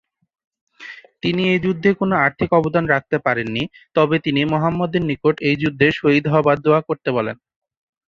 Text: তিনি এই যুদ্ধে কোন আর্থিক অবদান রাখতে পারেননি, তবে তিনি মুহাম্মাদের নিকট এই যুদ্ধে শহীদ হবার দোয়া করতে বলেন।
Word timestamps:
তিনি 1.23 1.41
এই 1.51 1.59
যুদ্ধে 1.65 1.89
কোন 1.99 2.11
আর্থিক 2.25 2.49
অবদান 2.59 2.83
রাখতে 2.93 3.17
পারেননি, 3.25 3.63
তবে 3.95 4.15
তিনি 4.25 4.41
মুহাম্মাদের 4.53 5.03
নিকট 5.09 5.35
এই 5.49 5.55
যুদ্ধে 5.61 5.87
শহীদ 5.99 6.25
হবার 6.33 6.57
দোয়া 6.65 6.81
করতে 6.87 7.09
বলেন। 7.17 7.35